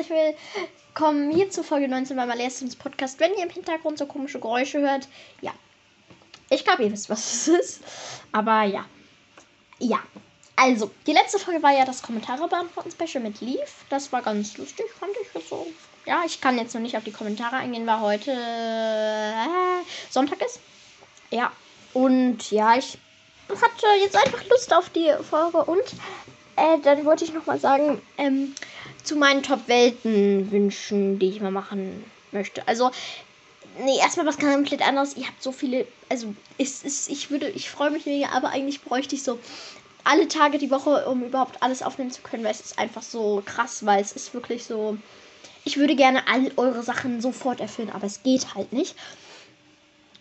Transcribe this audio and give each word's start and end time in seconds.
herzlich 0.00 0.36
willkommen 0.88 1.30
hier 1.30 1.50
zu 1.50 1.62
Folge 1.62 1.86
19 1.86 2.16
bei 2.16 2.24
Malestins 2.24 2.74
Podcast. 2.74 3.20
Wenn 3.20 3.34
ihr 3.34 3.42
im 3.42 3.50
Hintergrund 3.50 3.98
so 3.98 4.06
komische 4.06 4.40
Geräusche 4.40 4.80
hört, 4.80 5.08
ja. 5.42 5.52
Ich 6.48 6.64
glaube, 6.64 6.84
ihr 6.84 6.92
wisst, 6.92 7.10
was 7.10 7.18
es 7.18 7.48
ist. 7.48 7.80
Aber 8.32 8.62
ja. 8.62 8.86
Ja. 9.78 9.98
Also, 10.56 10.90
die 11.06 11.12
letzte 11.12 11.38
Folge 11.38 11.62
war 11.62 11.72
ja 11.72 11.84
das 11.84 12.02
Kommentare 12.02 12.48
beantworten 12.48 12.90
Special 12.90 13.22
mit 13.22 13.42
Leaf. 13.42 13.84
Das 13.90 14.10
war 14.10 14.22
ganz 14.22 14.56
lustig, 14.56 14.86
fand 14.98 15.12
ich 15.20 15.46
so. 15.46 15.66
Ja, 16.06 16.22
ich 16.24 16.40
kann 16.40 16.56
jetzt 16.56 16.74
noch 16.74 16.80
nicht 16.80 16.96
auf 16.96 17.04
die 17.04 17.12
Kommentare 17.12 17.56
eingehen, 17.56 17.86
weil 17.86 18.00
heute 18.00 18.30
äh, 18.30 19.84
Sonntag 20.08 20.40
ist. 20.40 20.60
Ja. 21.30 21.52
Und 21.92 22.50
ja, 22.50 22.74
ich 22.76 22.96
hatte 23.50 23.86
jetzt 24.00 24.16
einfach 24.16 24.48
Lust 24.48 24.72
auf 24.72 24.88
die 24.88 25.12
Folge 25.28 25.62
und 25.64 25.84
äh, 26.60 26.78
dann 26.82 27.04
wollte 27.04 27.24
ich 27.24 27.32
nochmal 27.32 27.58
sagen, 27.58 28.00
ähm, 28.18 28.54
zu 29.02 29.16
meinen 29.16 29.42
Top-Welten-Wünschen, 29.42 31.18
die 31.18 31.30
ich 31.30 31.40
mal 31.40 31.50
machen 31.50 32.04
möchte. 32.32 32.66
Also, 32.68 32.90
nee, 33.82 33.98
erstmal 33.98 34.26
was 34.26 34.38
komplett 34.38 34.86
anderes. 34.86 35.16
Ihr 35.16 35.26
habt 35.26 35.42
so 35.42 35.52
viele, 35.52 35.86
also, 36.08 36.34
es 36.58 36.82
ist, 36.82 37.08
ich 37.08 37.30
würde, 37.30 37.48
ich 37.48 37.70
freue 37.70 37.90
mich 37.90 38.06
mega, 38.06 38.28
aber 38.30 38.50
eigentlich 38.50 38.82
bräuchte 38.82 39.14
ich 39.14 39.22
so 39.22 39.38
alle 40.04 40.28
Tage 40.28 40.58
die 40.58 40.70
Woche, 40.70 41.06
um 41.08 41.22
überhaupt 41.22 41.62
alles 41.62 41.82
aufnehmen 41.82 42.10
zu 42.10 42.22
können, 42.22 42.44
weil 42.44 42.52
es 42.52 42.60
ist 42.60 42.78
einfach 42.78 43.02
so 43.02 43.42
krass, 43.44 43.84
weil 43.84 44.00
es 44.00 44.12
ist 44.12 44.34
wirklich 44.34 44.64
so. 44.64 44.96
Ich 45.64 45.76
würde 45.76 45.94
gerne 45.94 46.26
all 46.26 46.50
eure 46.56 46.82
Sachen 46.82 47.20
sofort 47.20 47.60
erfüllen, 47.60 47.90
aber 47.90 48.06
es 48.06 48.22
geht 48.22 48.54
halt 48.54 48.72
nicht. 48.72 48.96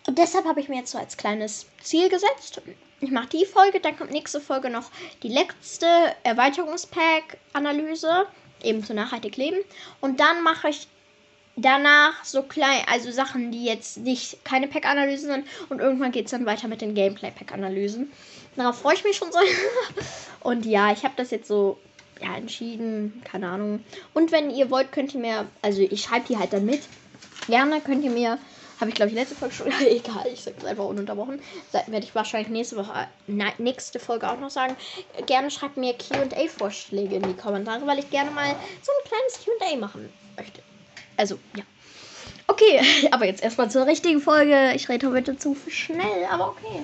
Und 0.10 0.18
deshalb 0.18 0.46
habe 0.46 0.60
ich 0.60 0.70
mir 0.70 0.78
jetzt 0.78 0.90
so 0.90 0.98
als 0.98 1.18
kleines 1.18 1.68
Ziel 1.84 2.10
gesetzt, 2.10 2.64
ich 3.00 3.12
mache 3.12 3.28
die 3.28 3.46
Folge, 3.46 3.80
dann 3.80 3.96
kommt 3.96 4.10
nächste 4.10 4.42
Folge 4.42 4.72
noch 4.72 4.90
die 5.22 5.28
letzte 5.28 5.86
Erweiterungspack-Analyse, 6.24 8.26
eben 8.64 8.84
zu 8.84 8.96
nachhaltig 8.96 9.38
leben. 9.38 9.58
Und 10.02 10.20
dann 10.20 10.42
mache 10.42 10.70
ich 10.70 10.88
danach 11.58 12.26
so 12.26 12.42
klein, 12.42 12.82
also 12.92 13.12
Sachen, 13.12 13.52
die 13.52 13.66
jetzt 13.66 14.00
nicht 14.00 14.44
keine 14.44 14.68
Pack-Analysen 14.68 15.30
sind. 15.30 15.46
Und 15.70 15.80
irgendwann 15.80 16.12
geht 16.12 16.26
es 16.26 16.32
dann 16.32 16.48
weiter 16.48 16.68
mit 16.68 16.82
den 16.82 16.96
Gameplay-Pack-Analysen. 16.96 18.12
Darauf 18.56 18.80
freue 18.80 18.96
ich 18.96 19.04
mich 19.04 19.16
schon 19.16 19.32
so. 19.32 19.38
Und 20.40 20.66
ja, 20.66 20.92
ich 20.92 21.04
habe 21.04 21.14
das 21.18 21.30
jetzt 21.30 21.48
so 21.48 21.78
ja, 22.20 22.36
entschieden, 22.36 23.22
keine 23.26 23.48
Ahnung. 23.48 23.84
Und 24.16 24.32
wenn 24.32 24.50
ihr 24.50 24.72
wollt, 24.72 24.92
könnt 24.92 25.14
ihr 25.14 25.20
mir, 25.20 25.46
also 25.62 25.84
ich 25.84 26.02
schreibe 26.02 26.26
die 26.28 26.40
halt 26.40 26.52
dann 26.52 26.66
mit. 26.66 26.82
Gerne 27.46 27.80
könnt 27.80 28.04
ihr 28.04 28.10
mir 28.10 28.40
habe 28.80 28.90
ich, 28.90 28.96
glaube 28.96 29.10
ich, 29.10 29.16
letzte 29.16 29.36
Folge 29.36 29.56
schon. 29.56 29.68
Egal, 29.82 30.28
ich 30.34 30.42
sage 30.42 30.58
es 30.60 30.66
einfach 30.66 30.86
ununterbrochen. 30.86 31.42
Werde 31.72 32.06
ich 32.06 32.16
wahrscheinlich 32.16 32.50
nächste 32.50 32.78
Woche, 32.78 33.08
na, 33.28 33.46
nächste 33.58 34.00
Folge 34.00 34.30
auch 34.30 34.40
noch 34.40 34.50
sagen. 34.50 34.76
Gerne 35.26 35.52
schreibt 35.52 35.78
mir 35.78 35.94
QA-Vorschläge 35.94 37.16
in 37.16 37.24
die 37.24 37.34
Kommentare, 37.34 37.86
weil 37.86 38.00
ich 38.00 38.10
gerne 38.10 38.32
mal 38.32 38.56
so 38.82 38.92
ein 38.92 39.08
kleines 39.08 39.46
QA 39.46 39.78
machen 39.78 40.10
möchte. 40.38 40.62
Also, 41.18 41.38
ja. 41.56 41.64
Okay, 42.48 42.82
aber 43.12 43.26
jetzt 43.26 43.44
erstmal 43.44 43.70
zur 43.70 43.86
richtigen 43.86 44.22
Folge. 44.22 44.74
Ich 44.76 44.90
rede 44.90 45.12
heute 45.12 45.38
zu 45.38 45.56
schnell, 45.68 46.26
aber 46.30 46.50
okay. 46.50 46.82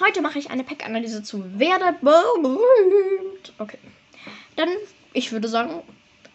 Heute 0.00 0.22
mache 0.22 0.38
ich 0.38 0.50
eine 0.50 0.64
Pack-Analyse 0.64 1.22
zu 1.22 1.58
Werde 1.58 1.96
berühmt. 2.00 3.52
Okay. 3.58 3.78
Dann, 4.54 4.68
ich 5.12 5.32
würde 5.32 5.48
sagen, 5.48 5.82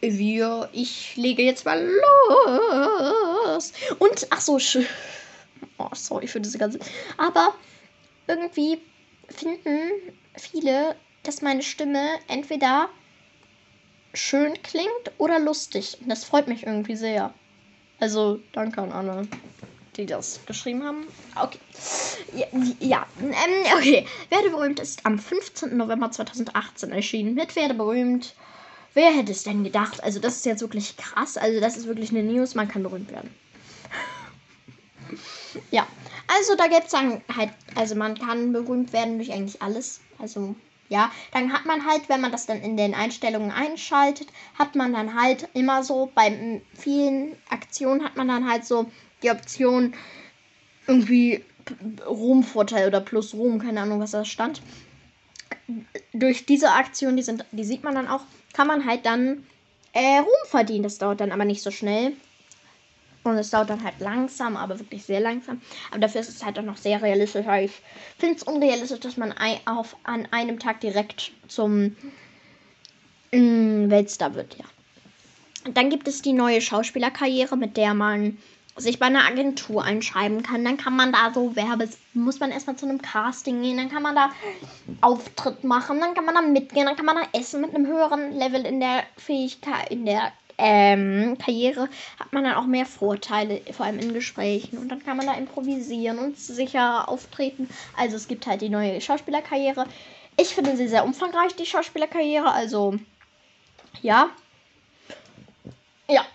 wir, 0.01 0.69
ich 0.73 1.15
lege 1.15 1.43
jetzt 1.43 1.65
mal 1.65 1.81
los. 1.81 3.32
Und, 3.99 4.27
ach 4.29 4.41
so, 4.41 4.59
oh, 5.77 5.89
sorry 5.93 6.27
für 6.27 6.41
diese 6.41 6.57
ganze. 6.57 6.79
Aber 7.17 7.53
irgendwie 8.27 8.79
finden 9.29 9.91
viele, 10.35 10.95
dass 11.23 11.41
meine 11.41 11.63
Stimme 11.63 12.19
entweder 12.27 12.89
schön 14.13 14.61
klingt 14.63 15.11
oder 15.17 15.39
lustig. 15.39 15.97
Und 16.01 16.09
das 16.09 16.23
freut 16.23 16.47
mich 16.47 16.65
irgendwie 16.65 16.95
sehr. 16.95 17.33
Also, 17.99 18.39
danke 18.51 18.81
an 18.81 18.91
alle, 18.91 19.27
die 19.95 20.05
das 20.05 20.41
geschrieben 20.45 20.83
haben. 20.83 21.07
Okay. 21.35 21.59
Ja, 22.35 22.47
ja 22.79 23.07
ähm, 23.21 23.77
okay. 23.77 24.05
Werde 24.29 24.49
berühmt 24.49 24.79
ist 24.79 25.05
am 25.05 25.17
15. 25.17 25.77
November 25.77 26.11
2018 26.11 26.91
erschienen. 26.91 27.35
Mit 27.35 27.55
Werde 27.55 27.73
berühmt 27.73 28.35
Wer 28.93 29.11
hätte 29.11 29.31
es 29.31 29.43
denn 29.43 29.63
gedacht? 29.63 30.03
Also, 30.03 30.19
das 30.19 30.37
ist 30.37 30.45
jetzt 30.45 30.61
wirklich 30.61 30.97
krass. 30.97 31.37
Also, 31.37 31.59
das 31.59 31.77
ist 31.77 31.87
wirklich 31.87 32.11
eine 32.11 32.23
News. 32.23 32.55
Man 32.55 32.67
kann 32.67 32.83
berühmt 32.83 33.11
werden. 33.11 33.29
ja. 35.71 35.87
Also, 36.27 36.55
da 36.55 36.67
gibt 36.67 36.85
es 36.85 36.91
dann 36.91 37.21
halt, 37.35 37.51
also 37.75 37.95
man 37.95 38.17
kann 38.17 38.53
berühmt 38.53 38.93
werden 38.93 39.17
durch 39.17 39.31
eigentlich 39.31 39.61
alles. 39.61 39.99
Also, 40.19 40.55
ja, 40.89 41.11
dann 41.31 41.51
hat 41.51 41.65
man 41.65 41.85
halt, 41.85 42.07
wenn 42.07 42.21
man 42.21 42.31
das 42.31 42.45
dann 42.45 42.61
in 42.61 42.77
den 42.77 42.93
Einstellungen 42.93 43.51
einschaltet, 43.51 44.27
hat 44.57 44.75
man 44.75 44.93
dann 44.93 45.19
halt 45.19 45.49
immer 45.53 45.83
so, 45.83 46.11
bei 46.13 46.61
vielen 46.73 47.35
Aktionen 47.49 48.03
hat 48.03 48.15
man 48.15 48.27
dann 48.27 48.49
halt 48.49 48.65
so 48.65 48.91
die 49.23 49.31
Option 49.31 49.93
irgendwie 50.87 51.43
Ruhmvorteil 52.05 52.87
oder 52.87 53.01
plus 53.01 53.33
Ruhm, 53.33 53.59
keine 53.59 53.81
Ahnung, 53.81 53.99
was 53.99 54.11
da 54.11 54.25
stand. 54.25 54.61
Durch 56.13 56.45
diese 56.45 56.71
Aktion, 56.71 57.15
die 57.15 57.23
sind, 57.23 57.45
die 57.51 57.63
sieht 57.63 57.83
man 57.83 57.95
dann 57.95 58.07
auch, 58.07 58.21
kann 58.53 58.67
man 58.67 58.85
halt 58.85 59.05
dann 59.05 59.45
äh, 59.93 60.19
Ruhm 60.19 60.47
verdienen. 60.47 60.83
Das 60.83 60.97
dauert 60.97 61.19
dann 61.19 61.31
aber 61.31 61.45
nicht 61.45 61.61
so 61.61 61.71
schnell. 61.71 62.13
Und 63.23 63.37
es 63.37 63.51
dauert 63.51 63.69
dann 63.69 63.83
halt 63.83 63.99
langsam, 63.99 64.57
aber 64.57 64.79
wirklich 64.79 65.03
sehr 65.03 65.21
langsam. 65.21 65.61
Aber 65.91 66.01
dafür 66.01 66.21
ist 66.21 66.29
es 66.29 66.43
halt 66.43 66.59
auch 66.59 66.63
noch 66.63 66.77
sehr 66.77 67.01
realistisch. 67.01 67.45
Ich 67.61 67.71
finde 68.17 68.35
es 68.35 68.43
unrealistisch, 68.43 68.99
dass 68.99 69.17
man 69.17 69.33
auf, 69.65 69.95
an 70.03 70.27
einem 70.31 70.59
Tag 70.59 70.81
direkt 70.81 71.31
zum 71.47 71.95
mm, 73.31 73.89
Weltstar 73.89 74.35
wird, 74.35 74.57
ja. 74.57 74.65
Dann 75.73 75.89
gibt 75.89 76.09
es 76.09 76.21
die 76.21 76.33
neue 76.33 76.59
Schauspielerkarriere, 76.59 77.55
mit 77.55 77.77
der 77.77 77.93
man 77.93 78.37
sich 78.75 78.99
bei 78.99 79.05
einer 79.05 79.25
Agentur 79.25 79.83
einschreiben 79.83 80.41
kann. 80.41 80.65
Dann 80.65 80.77
kann 80.77 80.95
man 80.95 81.11
da 81.11 81.31
so 81.33 81.55
Werbes, 81.55 81.97
muss 82.13 82.39
man 82.39 82.51
erstmal 82.51 82.75
zu 82.75 82.85
einem 82.85 83.01
Casting 83.01 83.61
gehen, 83.61 83.77
dann 83.77 83.89
kann 83.89 84.03
man 84.03 84.15
da 84.15 84.31
Auftritt 85.01 85.63
machen, 85.63 85.99
dann 85.99 86.13
kann 86.13 86.25
man 86.25 86.35
da 86.35 86.41
mitgehen, 86.41 86.85
dann 86.85 86.95
kann 86.95 87.05
man 87.05 87.17
da 87.17 87.39
essen 87.39 87.61
mit 87.61 87.75
einem 87.75 87.87
höheren 87.87 88.31
Level 88.33 88.65
in 88.65 88.79
der 88.79 89.03
Fähigkeit, 89.17 89.89
in 89.91 90.05
der 90.05 90.31
ähm, 90.57 91.37
Karriere 91.39 91.89
hat 92.19 92.31
man 92.31 92.43
dann 92.43 92.55
auch 92.55 92.65
mehr 92.65 92.85
Vorteile, 92.85 93.61
vor 93.71 93.85
allem 93.85 93.99
in 93.99 94.13
Gesprächen. 94.13 94.77
Und 94.77 94.89
dann 94.89 95.03
kann 95.03 95.17
man 95.17 95.25
da 95.25 95.33
improvisieren 95.33 96.19
und 96.19 96.37
sicher 96.37 97.09
auftreten. 97.09 97.69
Also 97.97 98.15
es 98.15 98.27
gibt 98.27 98.45
halt 98.45 98.61
die 98.61 98.69
neue 98.69 99.01
Schauspielerkarriere. 99.01 99.87
Ich 100.37 100.49
finde 100.49 100.77
sie 100.77 100.87
sehr 100.87 101.05
umfangreich, 101.05 101.55
die 101.55 101.65
Schauspielerkarriere. 101.65 102.51
Also 102.51 102.99
ja. 104.01 104.29
Ja. 106.07 106.25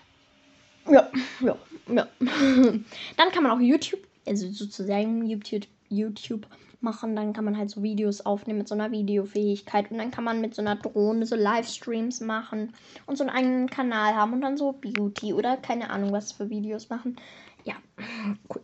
Ja. 0.87 1.09
Ja. 1.39 1.55
Ja. 1.93 2.07
dann 2.19 3.31
kann 3.31 3.43
man 3.43 3.51
auch 3.51 3.59
YouTube, 3.59 4.01
also 4.25 4.49
sozusagen 4.49 5.25
YouTube, 5.25 5.67
YouTube 5.89 6.47
machen. 6.81 7.15
Dann 7.15 7.33
kann 7.33 7.45
man 7.45 7.57
halt 7.57 7.69
so 7.69 7.83
Videos 7.83 8.21
aufnehmen 8.25 8.59
mit 8.59 8.67
so 8.67 8.75
einer 8.75 8.91
Videofähigkeit. 8.91 9.91
Und 9.91 9.97
dann 9.97 10.11
kann 10.11 10.23
man 10.23 10.41
mit 10.41 10.55
so 10.55 10.61
einer 10.61 10.75
Drohne 10.75 11.25
so 11.25 11.35
Livestreams 11.35 12.21
machen 12.21 12.73
und 13.05 13.17
so 13.17 13.23
einen 13.23 13.35
eigenen 13.35 13.69
Kanal 13.69 14.15
haben 14.15 14.33
und 14.33 14.41
dann 14.41 14.57
so 14.57 14.73
Beauty 14.73 15.33
oder 15.33 15.57
keine 15.57 15.89
Ahnung 15.89 16.11
was 16.11 16.31
für 16.31 16.49
Videos 16.49 16.89
machen. 16.89 17.17
Ja, 17.63 17.75
cool. 18.53 18.61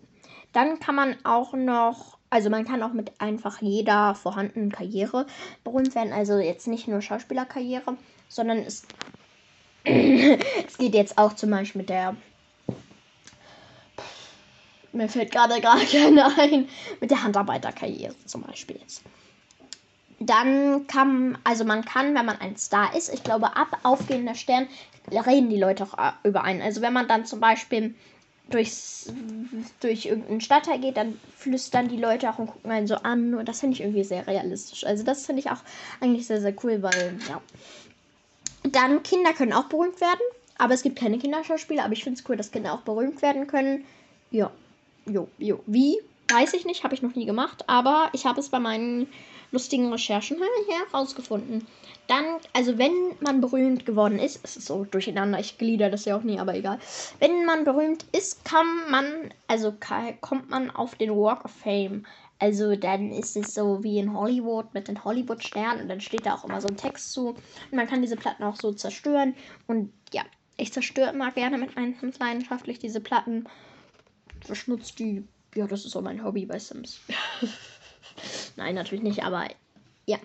Dann 0.54 0.80
kann 0.80 0.96
man 0.96 1.18
auch 1.26 1.54
noch, 1.54 2.18
also 2.30 2.50
man 2.50 2.64
kann 2.64 2.82
auch 2.82 2.94
mit 2.94 3.20
einfach 3.20 3.62
jeder 3.62 4.16
vorhandenen 4.16 4.72
Karriere 4.72 5.26
berühmt 5.66 5.96
werden. 5.96 6.14
Also 6.14 6.38
jetzt 6.38 6.68
nicht 6.68 6.88
nur 6.88 7.02
Schauspielerkarriere, 7.02 7.98
sondern 8.30 8.60
es, 8.60 8.88
es 9.84 10.78
geht 10.78 10.94
jetzt 10.94 11.18
auch 11.18 11.34
zum 11.34 11.50
Beispiel 11.52 11.82
mit 11.82 11.90
der 11.90 12.16
mir 14.96 15.10
fällt 15.10 15.32
gerade 15.32 15.62
gar 15.62 15.80
keine 15.80 16.26
ein. 16.38 16.68
Mit 17.02 17.12
der 17.12 17.24
Handarbeiterkarriere 17.24 18.16
zum 18.26 18.42
Beispiel 18.42 18.78
jetzt. 18.78 19.04
Dann 20.20 20.88
kann, 20.88 21.38
also 21.44 21.66
man 21.66 21.84
kann, 21.84 22.16
wenn 22.16 22.26
man 22.26 22.40
ein 22.40 22.56
Star 22.56 22.96
ist, 22.96 23.14
ich 23.14 23.24
glaube, 23.24 23.56
ab 23.58 23.80
aufgehender 23.84 24.36
Stern 24.36 24.68
reden 25.12 25.50
die 25.50 25.60
Leute 25.60 25.84
auch 25.84 26.14
über 26.24 26.44
einen. 26.44 26.62
Also 26.62 26.82
wenn 26.82 26.94
man 26.94 27.08
dann 27.08 27.26
zum 27.26 27.42
Beispiel 27.42 27.94
durchs, 28.50 29.12
durch 29.82 30.06
irgendeinen 30.06 30.40
Stadtteil 30.40 30.80
geht, 30.80 30.98
dann 30.98 31.20
flüstern 31.36 31.90
die 31.90 31.98
Leute 31.98 32.30
auch 32.30 32.40
und 32.40 32.48
gucken 32.48 32.72
einen 32.72 32.88
so 32.88 32.96
an. 32.96 33.36
Und 33.36 33.50
das 33.50 33.60
finde 33.60 33.76
ich 33.76 33.82
irgendwie 33.82 34.04
sehr 34.04 34.26
realistisch. 34.26 34.86
Also 34.86 35.04
das 35.04 35.26
finde 35.26 35.42
ich 35.42 35.52
auch 35.52 35.62
eigentlich 36.00 36.28
sehr, 36.28 36.40
sehr 36.40 36.56
cool, 36.64 36.82
weil, 36.82 37.20
ja. 37.30 37.42
Dann 38.64 39.04
Kinder 39.04 39.34
können 39.34 39.54
auch 39.54 39.66
berühmt 39.66 40.00
werden. 40.00 40.22
Aber 40.58 40.74
es 40.74 40.82
gibt 40.82 40.98
keine 40.98 41.18
Kinderschauspieler. 41.18 41.84
Aber 41.84 41.94
ich 41.94 42.04
finde 42.04 42.20
es 42.20 42.30
cool, 42.30 42.38
dass 42.38 42.52
Kinder 42.52 42.74
auch 42.74 42.82
berühmt 42.82 43.22
werden 43.22 43.48
können. 43.48 43.84
Ja 44.32 44.50
jo, 45.06 45.28
jo. 45.38 45.60
Wie? 45.66 46.00
Weiß 46.32 46.54
ich 46.54 46.66
nicht, 46.66 46.84
habe 46.84 46.96
ich 46.96 47.04
noch 47.04 47.16
nie 47.16 47.26
gemacht, 47.26 47.64
aber 47.68 48.10
ich 48.14 48.26
habe 48.26 48.40
es 48.40 48.50
bei 48.50 48.60
meinen 48.60 49.08
lustigen 49.52 49.92
Recherchen 49.92 50.38
herausgefunden. 50.92 51.68
Dann, 52.08 52.26
also 52.54 52.78
wenn 52.78 52.94
man 53.20 53.42
berühmt 53.42 53.86
geworden 53.86 54.20
ist, 54.20 54.40
es 54.44 54.58
ist 54.58 54.66
so 54.66 54.86
durcheinander, 54.86 55.40
ich 55.40 55.58
glieder 55.58 55.90
das 55.90 56.06
ja 56.06 56.18
auch 56.18 56.24
nie, 56.24 56.40
aber 56.40 56.56
egal. 56.56 56.80
Wenn 57.20 57.46
man 57.46 57.64
berühmt 57.64 58.06
ist, 58.12 58.44
kann 58.44 58.66
man, 58.90 59.06
also 59.48 59.74
kommt 60.22 60.50
man 60.50 60.72
auf 60.72 60.96
den 60.96 61.12
Walk 61.12 61.46
of 61.46 61.52
Fame. 61.52 62.06
Also 62.40 62.76
dann 62.76 63.12
ist 63.12 63.38
es 63.38 63.54
so 63.54 63.84
wie 63.84 64.00
in 64.00 64.14
Hollywood 64.14 64.74
mit 64.74 64.88
den 64.88 65.04
Hollywood-Sternen 65.04 65.84
und 65.84 65.90
dann 65.90 66.02
steht 66.02 66.26
da 66.26 66.36
auch 66.36 66.44
immer 66.44 66.60
so 66.60 66.68
ein 66.68 66.78
Text 66.78 67.14
zu. 67.14 67.30
Und 67.30 67.74
man 67.74 67.88
kann 67.88 68.02
diese 68.02 68.18
Platten 68.18 68.44
auch 68.44 68.56
so 68.56 68.74
zerstören. 68.74 69.36
Und 69.68 69.94
ja, 70.12 70.24
Ich 70.58 70.72
zerstöre 70.74 71.12
immer 71.12 71.32
gerne 71.32 71.58
mit 71.58 71.76
meinen 71.76 71.96
leidenschaftlich 72.20 72.80
diese 72.80 73.02
Platten. 73.02 73.46
Verschnutzt 74.46 75.00
die. 75.00 75.24
Ja, 75.56 75.68
das 75.68 75.86
ist 75.86 75.92
so 75.92 76.02
mein 76.02 76.24
Hobby 76.24 76.46
bei 76.46 76.60
Sims. 76.60 77.00
Nein, 78.56 78.76
natürlich 78.76 79.04
nicht, 79.04 79.24
aber 79.24 79.48
ja. 80.06 80.18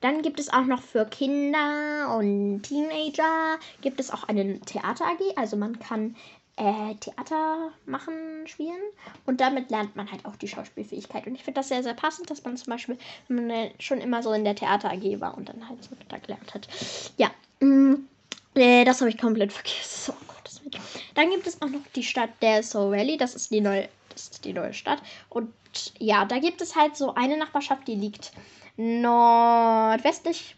Dann 0.00 0.22
gibt 0.22 0.40
es 0.40 0.52
auch 0.52 0.64
noch 0.64 0.82
für 0.82 1.04
Kinder 1.06 2.16
und 2.18 2.62
Teenager 2.62 3.58
gibt 3.82 4.00
es 4.00 4.10
auch 4.10 4.24
eine 4.24 4.58
Theater 4.60 5.06
AG. 5.06 5.36
Also 5.36 5.56
man 5.56 5.78
kann 5.78 6.16
äh, 6.56 6.94
Theater 6.96 7.70
machen, 7.86 8.46
spielen. 8.46 8.80
Und 9.26 9.40
damit 9.40 9.70
lernt 9.70 9.96
man 9.96 10.10
halt 10.10 10.24
auch 10.24 10.36
die 10.36 10.48
Schauspielfähigkeit. 10.48 11.26
Und 11.26 11.34
ich 11.34 11.44
finde 11.44 11.60
das 11.60 11.68
sehr, 11.68 11.82
sehr 11.82 11.94
passend, 11.94 12.30
dass 12.30 12.44
man 12.44 12.56
zum 12.56 12.70
Beispiel 12.70 12.98
wenn 13.28 13.46
man 13.46 13.70
schon 13.78 14.00
immer 14.00 14.22
so 14.22 14.32
in 14.32 14.44
der 14.44 14.54
Theater 14.54 14.90
AG 14.90 15.20
war 15.20 15.36
und 15.36 15.48
dann 15.48 15.68
halt 15.68 15.82
so 15.82 15.90
da 16.08 16.18
gelernt 16.18 16.52
hat. 16.54 16.68
Ja. 17.16 17.30
Mh, 17.60 17.96
mm, 17.96 18.08
äh, 18.54 18.84
das 18.84 19.00
habe 19.00 19.10
ich 19.10 19.18
komplett 19.18 19.52
vergessen. 19.52 20.14
Oh 20.14 20.24
Gott, 20.26 20.41
wird. 20.64 20.78
Dann 21.14 21.30
gibt 21.30 21.46
es 21.46 21.60
auch 21.62 21.68
noch 21.68 21.80
die 21.94 22.02
Stadt 22.02 22.30
der 22.40 22.62
Soul 22.62 22.92
Valley. 22.92 23.16
Das 23.16 23.34
ist 23.34 23.50
die 23.50 23.60
neue, 23.60 23.88
das 24.10 24.28
ist 24.28 24.44
die 24.44 24.52
neue 24.52 24.74
Stadt. 24.74 25.02
Und 25.28 25.52
ja, 25.98 26.24
da 26.24 26.38
gibt 26.38 26.60
es 26.60 26.76
halt 26.76 26.96
so 26.96 27.14
eine 27.14 27.36
Nachbarschaft, 27.36 27.86
die 27.88 27.94
liegt 27.94 28.32
nordwestlich. 28.76 30.56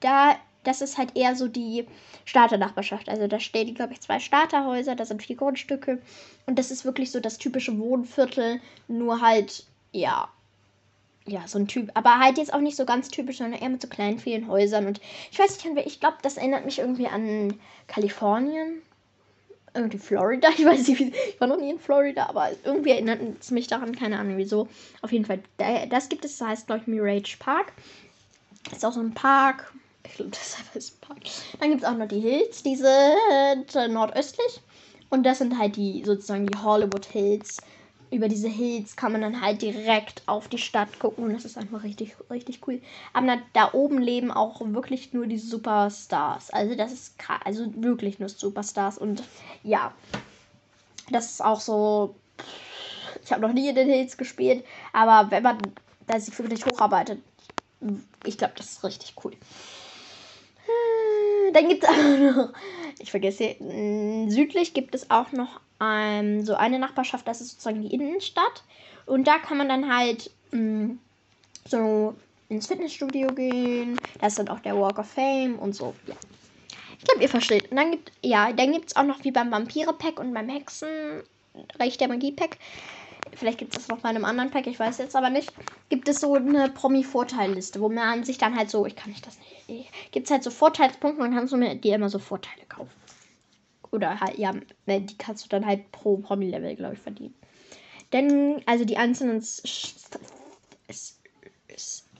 Da, 0.00 0.36
das 0.64 0.80
ist 0.80 0.98
halt 0.98 1.16
eher 1.16 1.34
so 1.34 1.48
die 1.48 1.86
Starternachbarschaft. 2.24 3.08
Also 3.08 3.26
da 3.26 3.40
stehen, 3.40 3.74
glaube 3.74 3.94
ich, 3.94 4.00
zwei 4.00 4.20
Starterhäuser, 4.20 4.94
da 4.94 5.04
sind 5.04 5.22
vier 5.22 5.36
Grundstücke. 5.36 6.00
Und 6.46 6.58
das 6.58 6.70
ist 6.70 6.84
wirklich 6.84 7.10
so 7.10 7.20
das 7.20 7.38
typische 7.38 7.78
Wohnviertel, 7.78 8.60
nur 8.86 9.20
halt, 9.20 9.64
ja, 9.92 10.28
ja, 11.26 11.46
so 11.46 11.58
ein 11.58 11.68
Typ. 11.68 11.90
Aber 11.94 12.18
halt 12.18 12.38
jetzt 12.38 12.52
auch 12.52 12.60
nicht 12.60 12.76
so 12.76 12.86
ganz 12.86 13.08
typisch, 13.08 13.38
sondern 13.38 13.60
eher 13.60 13.68
mit 13.68 13.82
so 13.82 13.88
kleinen, 13.88 14.18
vielen 14.18 14.48
Häusern. 14.48 14.86
Und 14.86 15.00
ich 15.30 15.38
weiß 15.38 15.62
nicht, 15.64 15.86
ich 15.86 16.00
glaube, 16.00 16.16
das 16.22 16.36
erinnert 16.36 16.64
mich 16.64 16.78
irgendwie 16.78 17.06
an 17.06 17.58
Kalifornien. 17.86 18.82
Irgendwie 19.78 19.98
Florida. 19.98 20.48
Ich 20.58 20.64
weiß 20.64 20.88
nicht, 20.88 21.00
ich 21.00 21.40
war 21.40 21.48
noch 21.48 21.58
nie 21.58 21.70
in 21.70 21.78
Florida, 21.78 22.26
aber 22.28 22.50
irgendwie 22.64 22.90
erinnert 22.90 23.20
es 23.40 23.50
mich 23.50 23.68
daran. 23.68 23.94
Keine 23.94 24.18
Ahnung 24.18 24.36
wieso. 24.36 24.68
Auf 25.02 25.12
jeden 25.12 25.24
Fall, 25.24 25.40
das 25.88 26.08
gibt 26.08 26.24
es, 26.24 26.38
das 26.38 26.48
heißt, 26.48 26.66
glaube 26.66 26.82
ich, 26.82 26.86
Mirage 26.88 27.36
Park. 27.38 27.72
Ist 28.70 28.84
auch 28.84 28.92
so 28.92 29.00
ein 29.00 29.14
Park 29.14 29.72
ich 30.08 30.16
glaube, 30.16 30.30
das 30.30 30.56
ist 30.74 31.00
Park. 31.00 31.18
Dann 31.60 31.70
gibt 31.70 31.82
es 31.82 31.88
auch 31.88 31.96
noch 31.96 32.08
die 32.08 32.20
Hills, 32.20 32.62
die 32.62 32.76
sind 32.76 33.74
äh, 33.74 33.88
nordöstlich. 33.88 34.60
Und 35.10 35.24
das 35.24 35.38
sind 35.38 35.58
halt 35.58 35.76
die 35.76 36.02
sozusagen 36.04 36.46
die 36.46 36.58
Hollywood 36.58 37.06
Hills. 37.06 37.58
Über 38.10 38.28
diese 38.28 38.48
Hills 38.48 38.96
kann 38.96 39.12
man 39.12 39.20
dann 39.20 39.40
halt 39.40 39.60
direkt 39.60 40.22
auf 40.26 40.48
die 40.48 40.58
Stadt 40.58 40.98
gucken 40.98 41.24
und 41.24 41.32
das 41.34 41.44
ist 41.44 41.58
einfach 41.58 41.82
richtig, 41.82 42.16
richtig 42.30 42.66
cool. 42.66 42.80
Aber 43.12 43.38
da, 43.52 43.72
oben 43.72 43.98
leben 43.98 44.30
auch 44.30 44.60
wirklich 44.62 45.12
nur 45.12 45.26
die 45.26 45.38
Superstars. 45.38 46.50
Also 46.50 46.74
das 46.74 46.92
ist 46.92 47.16
also 47.44 47.70
wirklich 47.76 48.18
nur 48.18 48.28
Superstars 48.28 48.96
und 48.98 49.22
ja, 49.62 49.92
das 51.10 51.32
ist 51.32 51.44
auch 51.44 51.60
so. 51.60 52.14
Ich 53.24 53.32
habe 53.32 53.42
noch 53.42 53.52
nie 53.52 53.68
in 53.68 53.74
den 53.74 53.88
Hills 53.88 54.16
gespielt, 54.16 54.64
aber 54.92 55.30
wenn 55.30 55.42
man 55.42 55.72
da 56.06 56.18
sich 56.18 56.38
wirklich 56.38 56.64
hocharbeitet, 56.64 57.20
ich 58.24 58.38
glaube, 58.38 58.54
das 58.56 58.66
ist 58.72 58.84
richtig 58.84 59.14
cool. 59.24 59.32
Dann 61.52 61.68
gibt 61.68 61.84
es 61.84 61.88
auch 61.90 62.18
noch, 62.18 62.52
ich 62.98 63.10
vergesse, 63.10 63.56
mm, 63.58 64.30
südlich 64.30 64.74
gibt 64.74 64.94
es 64.94 65.10
auch 65.10 65.32
noch 65.32 65.60
ähm, 65.80 66.44
so 66.44 66.54
eine 66.54 66.78
Nachbarschaft, 66.78 67.26
das 67.26 67.40
ist 67.40 67.50
sozusagen 67.50 67.82
die 67.82 67.94
Innenstadt. 67.94 68.62
Und 69.06 69.26
da 69.26 69.38
kann 69.38 69.58
man 69.58 69.68
dann 69.68 69.94
halt 69.94 70.30
mh, 70.50 70.60
mm, 70.60 70.98
so 71.66 72.14
ins 72.48 72.66
Fitnessstudio 72.66 73.28
gehen. 73.28 73.98
Das 74.20 74.32
ist 74.32 74.38
dann 74.38 74.48
auch 74.48 74.60
der 74.60 74.78
Walk 74.78 74.98
of 74.98 75.08
Fame 75.08 75.58
und 75.58 75.74
so. 75.74 75.94
Ja. 76.06 76.14
Ich 76.98 77.04
glaube, 77.04 77.22
ihr 77.22 77.28
versteht. 77.28 77.70
Und 77.70 77.76
dann 77.76 77.92
gibt 77.92 78.10
ja, 78.22 78.52
dann 78.52 78.72
gibt 78.72 78.88
es 78.88 78.96
auch 78.96 79.04
noch 79.04 79.22
wie 79.24 79.30
beim 79.30 79.50
Vampire-Pack 79.50 80.18
und 80.18 80.34
beim 80.34 80.48
Hexen, 80.48 80.88
Reich 81.78 81.96
der 81.96 82.08
Magie-Pack 82.08 82.58
vielleicht 83.36 83.58
gibt 83.58 83.76
es 83.76 83.86
das 83.86 83.88
noch 83.88 84.02
bei 84.02 84.08
einem 84.08 84.24
anderen 84.24 84.50
Pack, 84.50 84.66
ich 84.66 84.78
weiß 84.78 84.98
jetzt 84.98 85.16
aber 85.16 85.30
nicht, 85.30 85.52
gibt 85.88 86.08
es 86.08 86.20
so 86.20 86.34
eine 86.34 86.68
Promi-Vorteilliste, 86.70 87.80
wo 87.80 87.88
man 87.88 88.24
sich 88.24 88.38
dann 88.38 88.56
halt 88.56 88.70
so, 88.70 88.86
ich 88.86 88.96
kann 88.96 89.10
nicht 89.10 89.26
das 89.26 89.38
nicht, 89.68 89.90
gibt 90.12 90.26
es 90.26 90.30
halt 90.30 90.42
so 90.42 90.50
Vorteilspunkte 90.50 91.22
und 91.22 91.34
kannst 91.34 91.52
du 91.52 91.56
mir 91.56 91.74
dir 91.74 91.94
immer 91.94 92.08
so 92.08 92.18
Vorteile 92.18 92.64
kaufen. 92.68 92.90
Oder 93.90 94.20
halt, 94.20 94.38
ja, 94.38 94.54
die 94.86 95.18
kannst 95.18 95.44
du 95.44 95.48
dann 95.48 95.66
halt 95.66 95.90
pro 95.92 96.18
Promi-Level, 96.18 96.76
glaube 96.76 96.94
ich, 96.94 97.00
verdienen. 97.00 97.34
Denn, 98.12 98.62
also 98.66 98.84
die 98.84 98.96
einzelnen, 98.96 99.44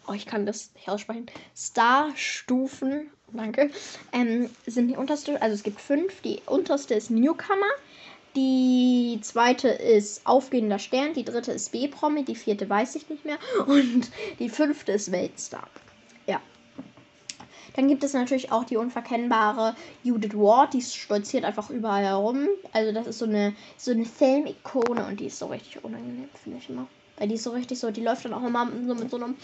oh, 0.07 0.13
ich 0.13 0.27
kann 0.27 0.47
das 0.47 0.73
nicht 0.75 0.89
aussprechen, 0.89 1.27
Star-Stufen, 1.57 3.11
danke, 3.33 3.71
ähm, 4.13 4.51
sind 4.67 4.89
die 4.89 4.97
unterste, 4.97 5.41
also 5.41 5.55
es 5.55 5.63
gibt 5.63 5.81
fünf, 5.81 6.21
die 6.23 6.41
unterste 6.47 6.95
ist 6.95 7.11
Newcomer, 7.11 7.71
die 8.37 9.19
zweite 9.23 9.69
ist 9.69 10.27
Aufgehender 10.27 10.79
Stern, 10.79 11.15
die 11.15 11.25
dritte 11.25 11.53
ist 11.53 11.73
B-Promi, 11.73 12.25
die 12.25 12.37
vierte 12.37 12.69
weiß 12.69 12.95
ich 12.97 13.09
nicht 13.09 13.25
mehr 13.25 13.39
und 13.67 14.11
die 14.39 14.49
fünfte 14.49 14.93
ist 14.93 15.11
Weltstar. 15.11 15.69
Ja. 16.27 16.41
Dann 17.79 17.87
gibt 17.87 18.03
es 18.03 18.13
natürlich 18.13 18.51
auch 18.51 18.65
die 18.65 18.77
unverkennbare 18.77 19.77
Judith 20.03 20.35
Ward, 20.35 20.75
die 20.75 20.83
stolziert 20.83 21.45
einfach 21.45 21.71
überall 21.71 22.03
herum. 22.03 22.49
Also 22.73 22.91
das 22.91 23.07
ist 23.07 23.21
so 23.21 23.25
eine 23.25 23.55
so 23.77 23.93
eine 23.93 24.05
Film-Ikone 24.05 25.07
und 25.07 25.21
die 25.21 25.27
ist 25.27 25.39
so 25.39 25.47
richtig 25.47 25.85
unangenehm, 25.85 26.29
finde 26.43 26.59
ich 26.59 26.69
immer. 26.69 26.89
Weil 27.19 27.29
die 27.29 27.37
ist 27.37 27.45
so 27.45 27.53
richtig 27.53 27.79
so, 27.79 27.93
die 27.93 28.03
läuft 28.03 28.25
dann 28.25 28.35
auch 28.35 28.43
immer 28.43 28.69
so 28.85 28.97
mit 28.97 29.09
so 29.09 29.17
einem 29.19 29.37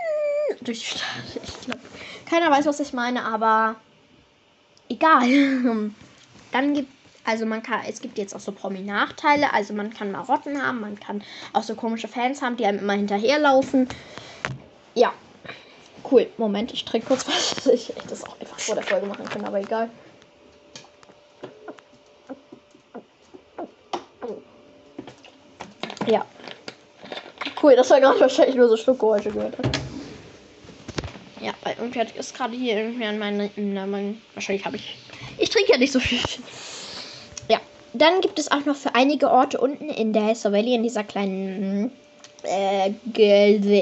durch 0.62 0.78
die 0.78 0.86
Stadt. 0.86 1.02
Ich 1.34 1.60
glaube, 1.66 1.80
keiner 2.24 2.50
weiß, 2.50 2.64
was 2.64 2.80
ich 2.80 2.94
meine, 2.94 3.22
aber 3.22 3.76
egal. 4.88 5.28
Dann 6.52 6.72
gibt 6.72 6.88
also 7.24 7.44
man 7.44 7.62
kann, 7.62 7.80
es 7.86 8.00
gibt 8.00 8.16
jetzt 8.16 8.34
auch 8.34 8.40
so 8.40 8.52
Promi-Nachteile. 8.52 9.52
Also 9.52 9.74
man 9.74 9.92
kann 9.92 10.12
Marotten 10.12 10.62
haben, 10.62 10.80
man 10.80 10.98
kann 10.98 11.22
auch 11.52 11.62
so 11.62 11.74
komische 11.74 12.08
Fans 12.08 12.40
haben, 12.40 12.56
die 12.56 12.64
einem 12.64 12.78
immer 12.78 12.94
hinterherlaufen. 12.94 13.86
Ja. 14.94 15.12
Cool. 16.10 16.26
Moment, 16.36 16.72
ich 16.72 16.84
trinke 16.84 17.08
kurz 17.08 17.26
was. 17.26 17.66
Ich 17.72 17.88
hätte 17.88 18.08
das 18.08 18.24
auch 18.24 18.38
einfach 18.40 18.58
vor 18.58 18.74
der 18.74 18.84
Folge 18.84 19.06
machen 19.06 19.24
können, 19.28 19.44
aber 19.44 19.60
egal. 19.60 19.90
Ja. 26.06 26.24
Cool, 27.62 27.74
das 27.74 27.90
war 27.90 28.00
gerade 28.00 28.20
wahrscheinlich 28.20 28.54
nur 28.54 28.68
so 28.68 28.76
Schluckgeräusche 28.76 29.30
gehört. 29.30 29.56
Ja, 31.40 31.52
weil 31.64 31.74
irgendwie 31.78 32.18
ist 32.18 32.34
gerade 32.34 32.56
hier 32.56 32.76
irgendwie 32.78 33.04
an 33.04 33.18
meinen. 33.18 34.22
Wahrscheinlich 34.34 34.64
habe 34.64 34.76
ich. 34.76 34.96
Ich 35.38 35.50
trinke 35.50 35.72
ja 35.72 35.78
nicht 35.78 35.92
so 35.92 36.00
viel 36.00 36.20
dann 37.98 38.20
gibt 38.20 38.38
es 38.38 38.50
auch 38.50 38.64
noch 38.64 38.76
für 38.76 38.94
einige 38.94 39.30
Orte 39.30 39.58
unten 39.58 39.88
in 39.88 40.12
der 40.12 40.22
Hesse 40.22 40.52
Valley, 40.52 40.74
in 40.74 40.82
dieser 40.82 41.04
kleinen 41.04 41.90
äh, 42.42 42.92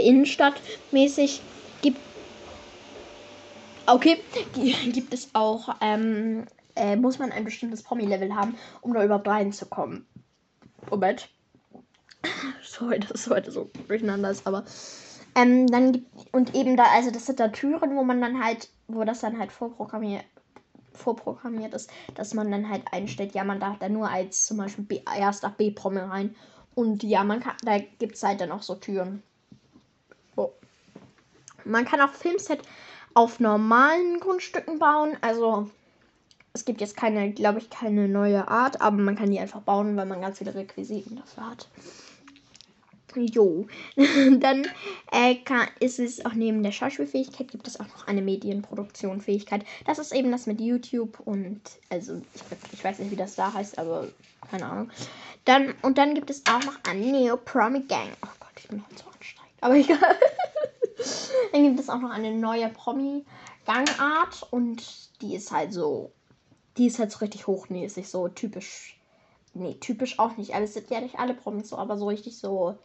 Innenstadt 0.07 0.55
mäßig, 0.91 1.41
okay, 3.87 4.21
gibt 4.93 5.15
es 5.15 5.31
auch, 5.35 5.77
ähm, 5.81 6.47
äh, 6.77 6.97
muss 6.97 7.19
man 7.19 7.33
ein 7.33 7.45
bestimmtes 7.45 7.83
Promi-Level 7.83 8.35
haben, 8.35 8.57
um 8.81 8.95
da 8.95 9.05
überhaupt 9.05 9.29
reinzukommen. 9.29 10.07
Moment. 10.91 11.29
Sorry, 12.63 13.01
dass 13.01 13.11
es 13.13 13.31
heute 13.31 13.51
so 13.51 13.71
durcheinander 13.89 14.31
ist, 14.31 14.47
aber. 14.47 14.65
Ähm, 15.37 15.67
dann 15.67 15.93
gibt, 15.93 16.07
und 16.33 16.55
eben 16.55 16.77
da, 16.77 16.85
also 16.95 17.11
das 17.11 17.27
sind 17.27 17.41
da 17.41 17.49
Türen, 17.49 17.97
wo 17.97 18.05
man 18.05 18.21
dann 18.21 18.43
halt, 18.43 18.69
wo 18.87 19.05
das 19.05 19.21
dann 19.21 19.39
halt 19.39 19.51
vorprogrammiert 19.51 20.25
vorprogrammiert 20.93 21.75
ist, 21.75 21.91
dass 22.15 22.35
man 22.35 22.53
dann 22.53 22.69
halt 22.69 22.85
einstellt, 22.93 23.35
ja, 23.35 23.43
man 23.43 23.59
darf 23.59 23.79
da 23.81 23.89
nur 23.89 24.09
als 24.09 24.47
zum 24.47 24.59
Beispiel 24.59 24.85
B, 24.85 25.01
erst 25.19 25.43
nach 25.43 25.55
B-Promi 25.55 25.99
rein. 25.99 26.37
Und 26.75 27.03
ja, 27.03 27.25
man 27.25 27.41
kann, 27.41 27.57
da 27.65 27.79
gibt 27.79 28.15
es 28.15 28.23
halt 28.23 28.41
dann 28.41 28.53
auch 28.53 28.63
so 28.63 28.77
Türen. 28.77 29.23
Oh. 30.37 30.53
Man 31.65 31.85
kann 31.85 32.01
auch 32.01 32.13
Filmset 32.13 32.61
auf 33.15 33.41
normalen 33.41 34.21
Grundstücken 34.21 34.79
bauen. 34.79 35.17
Also 35.21 35.71
es 36.53 36.65
gibt 36.65 36.81
jetzt 36.81 36.97
keine, 36.97 37.33
glaube 37.33 37.59
ich, 37.59 37.71
keine 37.71 38.09
neue 38.09 38.47
Art, 38.49 38.81
aber 38.81 38.97
man 38.97 39.17
kann 39.17 39.31
die 39.31 39.41
einfach 39.41 39.61
bauen, 39.61 39.97
weil 39.97 40.07
man 40.07 40.21
ganz 40.21 40.39
viele 40.39 40.55
Requisiten 40.55 41.17
dafür 41.17 41.51
hat. 41.51 41.69
Jo. 43.17 43.67
Dann 43.97 44.67
äh, 45.13 45.37
kann, 45.37 45.69
ist 45.79 46.01
es 46.01 46.25
auch 46.27 46.35
neben 46.35 46.63
der 46.63 46.73
Schauspielfähigkeit 46.73 47.49
gibt 47.49 47.69
es 47.69 47.79
auch 47.79 47.87
noch 47.87 48.07
eine 48.07 48.23
Medienproduktionfähigkeit. 48.23 49.65
Das 49.87 49.99
ist 49.99 50.13
eben 50.13 50.33
das 50.33 50.47
mit 50.47 50.61
YouTube 50.61 51.21
und 51.25 51.61
also 51.91 52.21
ich, 52.35 52.43
ich 52.73 52.85
weiß 52.85 52.99
nicht, 52.99 53.13
wie 53.13 53.17
das 53.17 53.37
da 53.37 53.53
heißt, 53.53 53.79
aber 53.79 54.09
keine 54.51 54.67
Ahnung. 54.67 54.91
Dann 55.45 55.75
und 55.83 55.99
dann 55.99 56.15
gibt 56.15 56.31
es 56.31 56.43
auch 56.49 56.65
noch 56.65 56.79
eine 56.89 57.01
Neo 57.01 57.37
Promi 57.37 57.81
Gang. 57.81 58.11
Oh 58.23 58.29
Gott, 58.41 58.53
ich 58.57 58.69
bin 58.69 58.85
heute 58.85 58.97
so 58.97 59.11
anstrengend. 59.11 59.53
Aber 59.61 59.75
egal. 59.77 60.19
Dann 61.53 61.63
gibt 61.63 61.81
es 61.81 61.89
auch 61.89 62.01
noch 62.01 62.11
eine 62.11 62.33
neue 62.33 62.69
Promi 62.69 63.25
Gangart 63.67 64.47
und 64.51 64.83
die 65.21 65.35
ist 65.35 65.51
halt 65.53 65.73
so 65.73 66.13
die 66.77 66.87
ist 66.87 66.99
halt 66.99 67.13
so 67.13 67.19
richtig 67.19 67.47
hochnäsig, 67.47 68.09
so 68.09 68.29
typisch 68.29 68.99
nee, 69.55 69.75
typisch 69.75 70.19
auch 70.19 70.37
nicht. 70.37 70.55
Aber 70.55 70.65
es 70.65 70.75
sind 70.75 70.91
ja 70.91 71.01
nicht 71.01 71.19
alle 71.19 71.35
Promis 71.35 71.69
so, 71.69 71.77
aber 71.77 71.97
so 71.97 72.07
richtig 72.07 72.37
so 72.39 72.77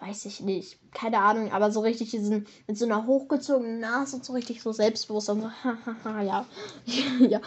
weiß 0.00 0.24
ich 0.24 0.40
nicht, 0.40 0.78
keine 0.92 1.18
Ahnung, 1.18 1.52
aber 1.52 1.70
so 1.70 1.80
richtig 1.80 2.10
diesen, 2.10 2.46
mit 2.66 2.78
so 2.78 2.86
einer 2.86 3.06
hochgezogenen 3.06 3.80
Nase 3.80 4.16
und 4.16 4.24
so 4.24 4.32
richtig 4.32 4.62
so 4.62 4.72
selbstbewusst 4.72 5.28
und 5.28 5.42
so, 5.42 5.50
hahaha, 5.50 6.22
ja. 6.22 6.46
ja. 7.20 7.40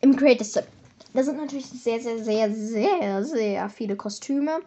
im 0.00 0.16
Greatest. 0.16 0.62
Da 1.12 1.22
sind 1.22 1.36
natürlich 1.36 1.66
sehr, 1.66 2.00
sehr, 2.00 2.22
sehr, 2.22 2.54
sehr, 2.54 3.24
sehr 3.24 3.68
viele 3.68 3.96
Kostüme. 3.96 4.60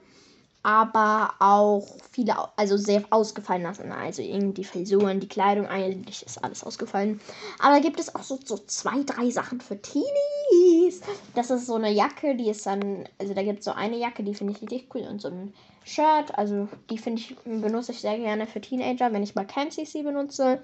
Aber 0.64 1.34
auch 1.40 1.88
viele, 2.12 2.36
also 2.58 2.76
sehr 2.78 3.04
ausgefallen 3.10 3.64
lassen. 3.64 3.92
Also 3.92 4.22
irgendwie 4.22 4.62
die 4.62 4.64
Frisuren, 4.64 5.20
die 5.20 5.28
Kleidung, 5.28 5.68
eigentlich 5.68 6.26
ist 6.26 6.44
alles 6.44 6.64
ausgefallen. 6.64 7.22
Aber 7.60 7.76
da 7.76 7.80
gibt 7.80 8.00
es 8.00 8.14
auch 8.14 8.24
so, 8.24 8.38
so 8.44 8.58
zwei, 8.58 9.04
drei 9.04 9.30
Sachen 9.30 9.62
für 9.62 9.82
Teenies. 9.82 11.02
Das 11.36 11.52
ist 11.52 11.68
so 11.68 11.76
eine 11.76 11.92
Jacke, 11.92 12.36
die 12.36 12.50
ist 12.50 12.66
dann, 12.66 13.08
also 13.18 13.34
da 13.34 13.44
gibt 13.44 13.60
es 13.60 13.66
so 13.66 13.72
eine 13.72 13.98
Jacke, 13.98 14.24
die 14.24 14.34
finde 14.34 14.54
ich 14.54 14.62
richtig 14.62 14.94
cool 14.94 15.02
und 15.02 15.22
so 15.22 15.30
ein 15.30 15.54
Shirt. 15.86 16.38
Also 16.38 16.68
die 16.90 16.98
finde 16.98 17.22
ich, 17.22 17.38
benutze 17.46 17.94
ich 17.94 18.02
sehr 18.02 18.18
gerne 18.18 18.46
für 18.46 18.60
Teenager, 18.60 19.14
wenn 19.14 19.24
ich 19.24 19.36
mal 19.36 19.46
Camp 19.46 19.72
CC 19.72 20.04
benutze. 20.04 20.62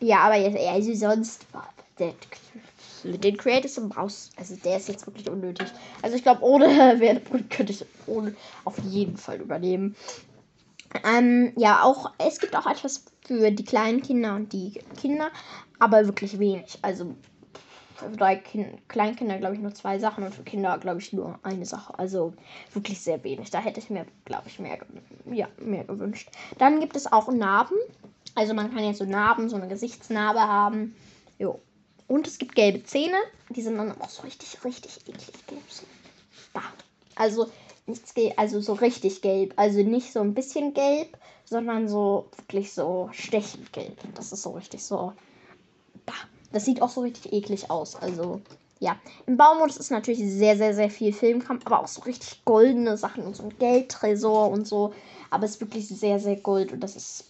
Ja, 0.00 0.20
aber 0.20 0.36
jetzt, 0.36 0.58
also 0.58 0.94
sonst, 0.94 1.46
den 3.06 3.36
Creators 3.36 3.80
brauchst, 3.88 4.38
also 4.38 4.56
der 4.56 4.76
ist 4.76 4.88
jetzt 4.88 5.06
wirklich 5.06 5.28
unnötig. 5.28 5.68
Also 6.02 6.16
ich 6.16 6.22
glaube, 6.22 6.42
ohne 6.42 6.66
Werdepunkt 7.00 7.50
könnte 7.50 7.72
ich 7.72 7.84
ohne 8.06 8.34
auf 8.64 8.78
jeden 8.78 9.16
Fall 9.16 9.40
übernehmen. 9.40 9.96
Ähm, 11.04 11.52
ja, 11.56 11.82
auch, 11.82 12.12
es 12.18 12.38
gibt 12.38 12.56
auch 12.56 12.66
etwas 12.66 13.04
für 13.26 13.50
die 13.50 13.64
kleinen 13.64 14.02
Kinder 14.02 14.34
und 14.34 14.52
die 14.52 14.80
Kinder, 15.00 15.30
aber 15.78 16.06
wirklich 16.06 16.38
wenig. 16.38 16.78
Also 16.82 17.14
für 17.96 18.10
drei 18.10 18.36
kind 18.36 18.88
Kleinkinder, 18.88 19.38
glaube 19.38 19.54
ich, 19.54 19.60
nur 19.60 19.74
zwei 19.74 19.98
Sachen 19.98 20.24
und 20.24 20.34
für 20.34 20.42
Kinder, 20.42 20.78
glaube 20.78 21.00
ich, 21.00 21.12
nur 21.12 21.38
eine 21.42 21.64
Sache. 21.64 21.98
Also 21.98 22.34
wirklich 22.72 23.00
sehr 23.00 23.22
wenig. 23.24 23.50
Da 23.50 23.58
hätte 23.58 23.80
ich 23.80 23.90
mir, 23.90 24.06
glaube 24.24 24.44
ich, 24.46 24.58
mehr, 24.58 24.78
ja, 25.30 25.48
mehr 25.58 25.84
gewünscht. 25.84 26.30
Dann 26.58 26.80
gibt 26.80 26.96
es 26.96 27.10
auch 27.10 27.28
Narben. 27.32 27.76
Also 28.34 28.52
man 28.54 28.72
kann 28.72 28.84
jetzt 28.84 28.98
so 28.98 29.04
Narben, 29.04 29.48
so 29.48 29.56
eine 29.56 29.68
Gesichtsnarbe 29.68 30.40
haben. 30.40 30.94
Jo. 31.38 31.60
Und 32.08 32.26
es 32.26 32.38
gibt 32.38 32.54
gelbe 32.54 32.84
Zähne. 32.84 33.16
Die 33.50 33.62
sind 33.62 33.78
dann 33.78 34.00
auch 34.00 34.08
so 34.08 34.22
richtig, 34.22 34.64
richtig 34.64 35.00
eklig 35.08 35.46
gelb. 35.46 35.62
Also 37.16 37.50
nichts 37.86 38.14
also 38.36 38.60
so 38.60 38.74
richtig 38.74 39.22
gelb. 39.22 39.54
Also 39.56 39.82
nicht 39.82 40.12
so 40.12 40.20
ein 40.20 40.34
bisschen 40.34 40.74
gelb, 40.74 41.16
sondern 41.44 41.88
so 41.88 42.28
wirklich 42.36 42.72
so 42.72 43.08
stechend 43.12 43.72
gelb. 43.72 43.96
Das 44.14 44.32
ist 44.32 44.42
so 44.42 44.50
richtig 44.50 44.84
so. 44.84 45.12
Da. 46.04 46.12
Das 46.52 46.64
sieht 46.64 46.82
auch 46.82 46.90
so 46.90 47.00
richtig 47.00 47.32
eklig 47.32 47.70
aus. 47.70 47.96
Also, 47.96 48.40
ja. 48.78 48.96
Im 49.26 49.36
Baumodus 49.36 49.76
ist 49.76 49.90
natürlich 49.90 50.20
sehr, 50.20 50.56
sehr, 50.56 50.74
sehr 50.74 50.90
viel 50.90 51.12
Filmkampf, 51.12 51.66
aber 51.66 51.80
auch 51.80 51.88
so 51.88 52.02
richtig 52.02 52.44
goldene 52.44 52.96
Sachen 52.96 53.24
und 53.24 53.34
so 53.34 53.44
ein 53.44 53.58
Geldtresor 53.58 54.50
und 54.50 54.66
so. 54.66 54.94
Aber 55.30 55.44
es 55.44 55.52
ist 55.52 55.60
wirklich 55.60 55.88
sehr, 55.88 56.20
sehr 56.20 56.36
gold 56.36 56.72
und 56.72 56.80
das 56.80 56.96
ist 56.96 57.24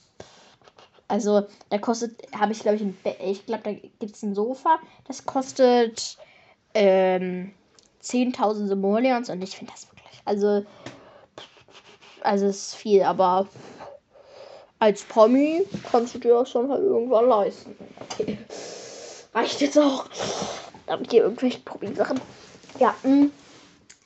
also, 1.08 1.46
da 1.70 1.78
kostet, 1.78 2.20
habe 2.36 2.52
ich 2.52 2.60
glaube 2.60 2.76
ich, 2.76 2.82
ein 2.82 2.96
ich 3.24 3.46
glaube, 3.46 3.62
da 3.62 3.72
gibt 3.72 4.16
es 4.16 4.22
ein 4.22 4.34
Sofa. 4.34 4.78
Das 5.06 5.24
kostet 5.24 6.18
ähm, 6.74 7.52
10.000 8.02 8.66
Simoleons 8.66 9.30
und 9.30 9.42
ich 9.42 9.56
finde 9.56 9.72
das 9.72 9.88
wirklich. 9.88 10.20
Also, 10.24 10.64
also 12.22 12.46
es 12.46 12.68
ist 12.68 12.74
viel, 12.74 13.02
aber 13.02 13.46
als 14.78 15.04
Promi 15.04 15.64
kannst 15.90 16.14
du 16.14 16.18
dir 16.18 16.34
das 16.34 16.50
schon 16.50 16.70
halt 16.70 16.82
irgendwann 16.82 17.28
leisten. 17.28 17.76
Okay. 18.00 18.38
Reicht 19.32 19.60
jetzt 19.60 19.78
auch. 19.78 20.06
Damit 20.86 21.10
hier 21.10 21.22
irgendwelche 21.22 21.60
Promi-Sachen. 21.60 22.20
Ja. 22.78 22.94
Hm. 23.02 23.30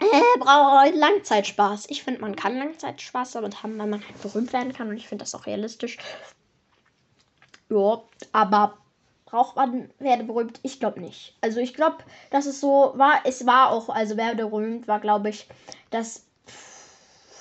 Äh, 0.01 0.39
brauche 0.39 0.91
Langzeitspaß. 0.97 1.87
Ich 1.89 2.03
finde, 2.03 2.21
man 2.21 2.37
kann 2.37 2.57
Langzeitspaß 2.57 3.33
damit 3.33 3.63
haben, 3.63 3.79
weil 3.79 3.87
man 3.87 4.03
halt 4.03 4.21
berühmt 4.23 4.53
werden 4.53 4.73
kann 4.73 4.89
und 4.89 4.97
ich 4.97 5.09
finde 5.09 5.25
das 5.25 5.35
auch 5.35 5.47
realistisch. 5.47 5.99
Ja, 7.71 8.03
aber 8.33 8.77
braucht 9.27 9.57
man 9.57 9.91
werde 9.99 10.25
berühmt? 10.25 10.59
Ich 10.63 10.81
glaube 10.81 11.01
nicht. 11.01 11.37
Also 11.41 11.61
ich 11.61 11.75
glaube, 11.75 11.99
dass 12.31 12.47
es 12.47 12.61
so 12.61 12.93
war. 12.97 13.21
Es 13.25 13.47
war 13.47 13.71
auch, 13.71 13.89
also 13.89 14.17
werde 14.17 14.47
berühmt 14.49 14.89
war, 14.89 15.01
glaube 15.01 15.31
ich, 15.31 15.47
das 15.91 16.25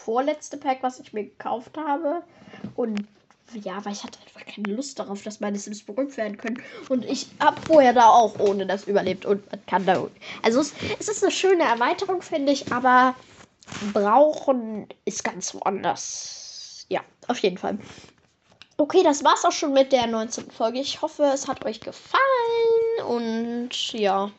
vorletzte 0.10 0.58
Pack, 0.58 0.80
was 0.82 1.00
ich 1.00 1.14
mir 1.14 1.26
gekauft 1.26 1.78
habe. 1.78 2.24
Und 2.76 3.08
ja, 3.54 3.84
weil 3.84 3.94
ich 3.94 4.04
hatte 4.04 4.20
einfach 4.20 4.46
keine 4.46 4.76
Lust 4.76 5.00
darauf, 5.00 5.24
dass 5.24 5.40
meine 5.40 5.58
Sims 5.58 5.84
berühmt 5.84 6.16
werden 6.18 6.38
können. 6.38 6.62
Und 6.88 7.06
ich 7.06 7.28
habe 7.40 7.60
vorher 7.62 7.94
da 7.94 8.10
auch 8.10 8.40
ohne 8.40 8.66
das 8.66 8.86
überlebt 8.86 9.26
und 9.26 9.50
man 9.52 9.66
kann 9.66 9.86
da. 9.86 10.08
Also 10.44 10.62
es, 10.62 10.74
es 11.00 11.10
ist 11.10 11.24
eine 11.24 11.32
schöne 11.32 11.64
Erweiterung, 11.64 12.22
finde 12.22 12.52
ich, 12.52 12.72
aber 12.72 13.16
brauchen 13.94 14.88
ist 15.06 15.24
ganz 15.24 15.54
woanders. 15.56 16.86
Ja, 16.90 17.02
auf 17.28 17.40
jeden 17.40 17.58
Fall. 17.58 17.80
Okay, 18.80 19.04
das 19.04 19.26
war's 19.26 19.44
auch 19.44 19.52
schon 19.52 19.74
mit 19.74 19.92
der 19.92 20.08
19. 20.08 20.52
Folge. 20.52 20.80
Ich 20.80 21.02
hoffe, 21.02 21.24
es 21.34 21.50
hat 21.50 21.66
euch 21.66 21.82
gefallen. 21.82 22.22
Und 23.06 23.92
ja. 23.92 24.32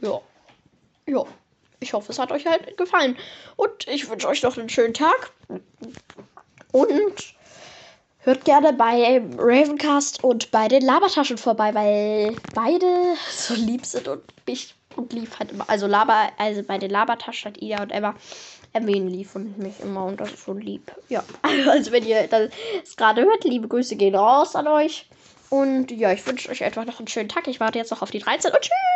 Ja. 0.00 0.20
Ja. 1.06 1.22
Ich 1.78 1.92
hoffe, 1.92 2.10
es 2.10 2.18
hat 2.18 2.32
euch 2.32 2.46
halt 2.46 2.76
gefallen. 2.76 3.16
Und 3.54 3.86
ich 3.86 4.10
wünsche 4.10 4.26
euch 4.26 4.42
noch 4.42 4.58
einen 4.58 4.68
schönen 4.68 4.92
Tag. 4.92 5.30
Und 6.72 7.34
hört 8.18 8.44
gerne 8.44 8.72
bei 8.72 9.22
Ravencast 9.38 10.24
und 10.24 10.50
bei 10.50 10.66
den 10.66 10.82
Labertaschen 10.82 11.38
vorbei, 11.38 11.72
weil 11.74 12.36
beide 12.54 13.14
so 13.30 13.54
lieb 13.54 13.86
sind 13.86 14.08
und 14.08 14.24
mich 14.48 14.74
und 14.96 15.12
lieb 15.12 15.38
halt 15.38 15.52
immer. 15.52 15.70
Also 15.70 15.86
Laber, 15.86 16.28
also 16.38 16.64
bei 16.64 16.78
den 16.78 16.90
Labertaschen 16.90 17.52
hat 17.52 17.62
Ida 17.62 17.82
und 17.82 17.92
Emma 17.92 18.16
erwähnen 18.74 19.08
lieb 19.08 19.28
und 19.34 19.56
mich 19.56 19.80
immer 19.80 20.04
und 20.04 20.20
das 20.20 20.32
ist 20.32 20.40
schon 20.40 20.60
lieb. 20.60 20.92
Ja, 21.08 21.24
also 21.42 21.92
wenn 21.92 22.04
ihr 22.04 22.26
das 22.26 22.96
gerade 22.96 23.22
hört, 23.22 23.44
liebe 23.44 23.68
Grüße 23.68 23.96
gehen 23.96 24.14
raus 24.14 24.54
an 24.54 24.66
euch. 24.66 25.06
Und 25.48 25.90
ja, 25.92 26.12
ich 26.12 26.26
wünsche 26.26 26.50
euch 26.50 26.64
einfach 26.64 26.84
noch 26.84 26.98
einen 26.98 27.08
schönen 27.08 27.28
Tag. 27.28 27.46
Ich 27.46 27.60
warte 27.60 27.78
jetzt 27.78 27.92
noch 27.92 28.02
auf 28.02 28.10
die 28.10 28.18
13 28.18 28.50
und 28.50 28.60
tschüss. 28.60 28.93